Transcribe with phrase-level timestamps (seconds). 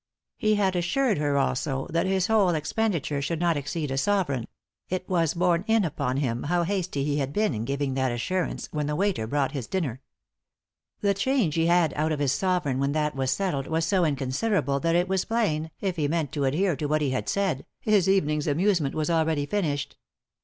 [0.35, 4.47] He had assured her, also, that his whole expenditure should not exceed a sovereign;
[4.89, 8.67] it was borne in upon him how hasty he had been in giving that assurance
[8.71, 10.01] when the waiter brought his dinner.
[11.01, 14.79] The change he had out of his sovereign when that was settled was so inconsiderable
[14.79, 18.09] that it was plain, if he meant to adhere to what he had said, his
[18.09, 19.97] evening's amuse ment was already finished.